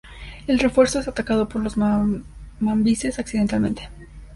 [0.47, 3.87] El refuerzo es atacado por los mambises accidentalmente.